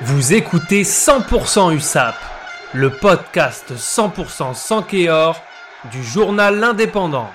Vous 0.00 0.32
écoutez 0.32 0.82
100% 0.82 1.76
USAP, 1.76 2.16
le 2.72 2.90
podcast 2.90 3.74
100% 3.74 4.54
sans 4.54 4.82
Kéor 4.82 5.40
du 5.92 6.02
journal 6.02 6.58
L'Indépendant. 6.58 7.28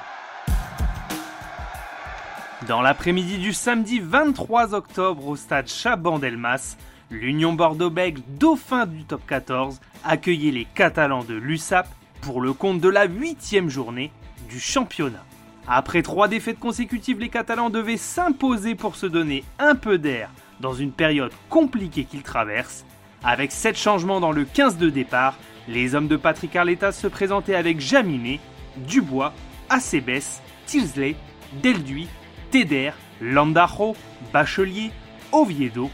Dans 2.67 2.81
l'après-midi 2.81 3.37
du 3.37 3.53
samedi 3.53 3.99
23 3.99 4.73
octobre 4.73 5.27
au 5.27 5.35
stade 5.35 5.67
Chaban-Delmas, 5.67 6.77
l'Union 7.11 7.53
Bordeaux-Bègles, 7.53 8.23
dauphin 8.27 8.87
du 8.87 9.05
top 9.05 9.21
14, 9.27 9.79
accueillait 10.03 10.51
les 10.51 10.65
Catalans 10.65 11.23
de 11.23 11.35
l'USAP 11.35 11.87
pour 12.21 12.41
le 12.41 12.53
compte 12.53 12.81
de 12.81 12.89
la 12.89 13.05
huitième 13.05 13.69
journée 13.69 14.11
du 14.49 14.59
championnat. 14.59 15.23
Après 15.67 16.01
trois 16.01 16.27
défaites 16.27 16.59
consécutives, 16.59 17.19
les 17.19 17.29
Catalans 17.29 17.69
devaient 17.69 17.97
s'imposer 17.97 18.73
pour 18.73 18.95
se 18.95 19.05
donner 19.05 19.45
un 19.59 19.75
peu 19.75 19.99
d'air 19.99 20.29
dans 20.59 20.73
une 20.73 20.91
période 20.91 21.31
compliquée 21.49 22.03
qu'ils 22.05 22.23
traversent. 22.23 22.85
Avec 23.23 23.51
sept 23.51 23.77
changements 23.77 24.19
dans 24.19 24.31
le 24.31 24.45
15 24.45 24.77
de 24.77 24.89
départ, 24.89 25.37
les 25.67 25.95
hommes 25.95 26.07
de 26.07 26.15
Patrick 26.15 26.55
Arletas 26.55 26.93
se 26.93 27.07
présentaient 27.07 27.55
avec 27.55 27.79
Jaminet, 27.79 28.39
Dubois, 28.77 29.33
Acebes, 29.69 30.41
Tilsley, 30.65 31.15
Delduy, 31.61 32.07
Teder, 32.51 32.91
Landajo, 33.21 33.95
Bachelier, 34.31 34.91
Oviedo, 35.31 35.89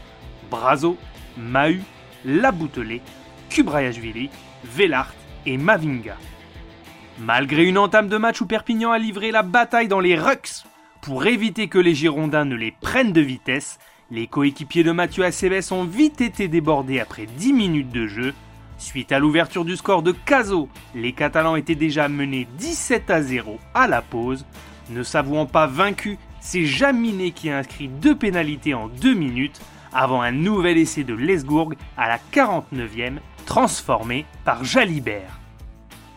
Brazo, 0.50 0.96
Mahu, 1.36 1.82
Laboutelet, 2.24 3.02
Kubrayashvili, 3.50 4.30
Vellart 4.64 5.14
et 5.46 5.56
Mavinga. 5.56 6.16
Malgré 7.18 7.64
une 7.64 7.78
entame 7.78 8.08
de 8.08 8.16
match 8.16 8.40
où 8.40 8.46
Perpignan 8.46 8.90
a 8.90 8.98
livré 8.98 9.30
la 9.30 9.42
bataille 9.42 9.88
dans 9.88 10.00
les 10.00 10.16
rucks 10.16 10.64
pour 11.00 11.26
éviter 11.26 11.68
que 11.68 11.78
les 11.78 11.94
Girondins 11.94 12.44
ne 12.44 12.56
les 12.56 12.72
prennent 12.72 13.12
de 13.12 13.20
vitesse, 13.20 13.78
les 14.14 14.28
coéquipiers 14.28 14.84
de 14.84 14.92
Mathieu 14.92 15.24
Acebes 15.24 15.72
ont 15.72 15.82
vite 15.82 16.20
été 16.20 16.46
débordés 16.46 17.00
après 17.00 17.26
10 17.26 17.52
minutes 17.52 17.90
de 17.90 18.06
jeu. 18.06 18.32
Suite 18.78 19.10
à 19.10 19.18
l'ouverture 19.18 19.64
du 19.64 19.76
score 19.76 20.04
de 20.04 20.12
Caso, 20.12 20.68
les 20.94 21.12
Catalans 21.12 21.56
étaient 21.56 21.74
déjà 21.74 22.08
menés 22.08 22.46
17 22.58 23.10
à 23.10 23.22
0 23.22 23.58
à 23.74 23.88
la 23.88 24.02
pause. 24.02 24.46
Ne 24.90 25.02
s'avouant 25.02 25.46
pas 25.46 25.66
vaincus, 25.66 26.16
c'est 26.38 26.64
Jaminet 26.64 27.32
qui 27.32 27.50
a 27.50 27.58
inscrit 27.58 27.88
deux 27.88 28.14
pénalités 28.14 28.72
en 28.72 28.86
2 28.86 29.14
minutes 29.14 29.60
avant 29.92 30.22
un 30.22 30.32
nouvel 30.32 30.78
essai 30.78 31.02
de 31.02 31.14
Lesgourg 31.14 31.72
à 31.96 32.08
la 32.08 32.18
49e, 32.32 33.18
transformé 33.46 34.26
par 34.44 34.62
Jalibert. 34.62 35.40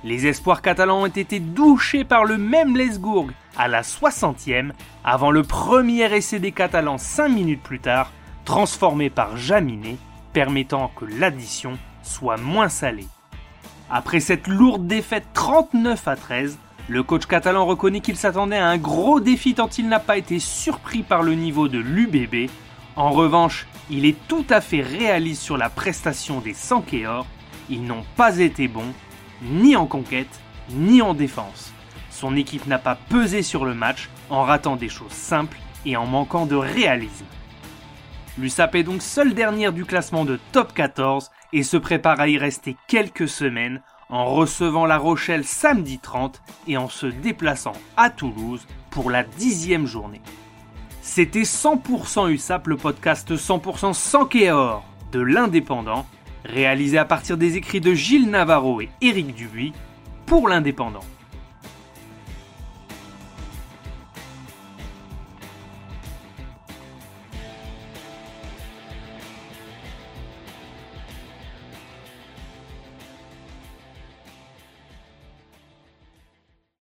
Les 0.03 0.27
espoirs 0.27 0.61
catalans 0.61 1.01
ont 1.01 1.07
été 1.07 1.39
douchés 1.39 2.03
par 2.03 2.23
le 2.23 2.37
même 2.37 2.77
Lesgourg 2.77 3.29
à 3.57 3.67
la 3.67 3.81
60e, 3.81 4.71
avant 5.03 5.31
le 5.31 5.41
premier 5.41 6.13
essai 6.15 6.39
des 6.39 6.51
Catalans 6.51 6.99
5 6.99 7.29
minutes 7.29 7.63
plus 7.63 7.79
tard, 7.79 8.11
transformé 8.45 9.09
par 9.09 9.37
Jaminet, 9.37 9.97
permettant 10.33 10.91
que 10.95 11.05
l'addition 11.05 11.79
soit 12.03 12.37
moins 12.37 12.69
salée. 12.69 13.07
Après 13.89 14.19
cette 14.19 14.47
lourde 14.47 14.85
défaite 14.85 15.25
39 15.33 16.07
à 16.07 16.15
13, 16.15 16.59
le 16.89 17.03
coach 17.03 17.25
catalan 17.25 17.65
reconnaît 17.65 17.99
qu'il 17.99 18.15
s'attendait 18.15 18.57
à 18.57 18.67
un 18.67 18.77
gros 18.77 19.19
défi 19.19 19.55
tant 19.55 19.67
il 19.77 19.89
n'a 19.89 19.99
pas 19.99 20.17
été 20.17 20.39
surpris 20.39 21.03
par 21.03 21.23
le 21.23 21.33
niveau 21.33 21.67
de 21.67 21.79
l'UBB. 21.79 22.49
En 22.95 23.11
revanche, 23.11 23.67
il 23.89 24.05
est 24.05 24.15
tout 24.27 24.45
à 24.49 24.61
fait 24.61 24.81
réaliste 24.81 25.41
sur 25.41 25.57
la 25.57 25.69
prestation 25.69 26.39
des 26.39 26.53
Sankéors. 26.53 27.25
Ils 27.69 27.83
n'ont 27.83 28.05
pas 28.15 28.37
été 28.39 28.67
bons 28.67 28.93
ni 29.41 29.75
en 29.75 29.85
conquête, 29.85 30.41
ni 30.71 31.01
en 31.01 31.13
défense. 31.13 31.71
Son 32.09 32.35
équipe 32.35 32.67
n'a 32.67 32.79
pas 32.79 32.97
pesé 33.09 33.41
sur 33.43 33.65
le 33.65 33.73
match 33.73 34.09
en 34.29 34.43
ratant 34.43 34.75
des 34.75 34.89
choses 34.89 35.11
simples 35.11 35.57
et 35.85 35.95
en 35.95 36.05
manquant 36.05 36.45
de 36.45 36.55
réalisme. 36.55 37.25
L'USAP 38.37 38.75
est 38.75 38.83
donc 38.83 39.01
seule 39.01 39.33
dernière 39.33 39.73
du 39.73 39.85
classement 39.85 40.25
de 40.25 40.39
top 40.51 40.73
14 40.73 41.31
et 41.53 41.63
se 41.63 41.77
prépare 41.77 42.19
à 42.19 42.27
y 42.27 42.37
rester 42.37 42.75
quelques 42.87 43.27
semaines 43.27 43.81
en 44.09 44.25
recevant 44.25 44.85
La 44.85 44.97
Rochelle 44.97 45.43
samedi 45.43 45.99
30 45.99 46.41
et 46.67 46.77
en 46.77 46.89
se 46.89 47.07
déplaçant 47.07 47.73
à 47.97 48.09
Toulouse 48.09 48.67
pour 48.89 49.09
la 49.11 49.23
dixième 49.23 49.85
journée. 49.85 50.21
C'était 51.01 51.43
100% 51.43 52.29
USAP, 52.29 52.67
le 52.67 52.77
podcast 52.77 53.33
100% 53.33 53.93
sans 53.93 54.25
Kéor 54.25 54.83
de 55.11 55.19
l'Indépendant 55.19 56.05
réalisé 56.47 56.97
à 56.97 57.05
partir 57.05 57.37
des 57.37 57.57
écrits 57.57 57.81
de 57.81 57.93
Gilles 57.93 58.29
Navarro 58.29 58.81
et 58.81 58.89
Éric 59.01 59.35
Dubuis 59.35 59.73
pour 60.25 60.47
l'Indépendant. 60.47 61.03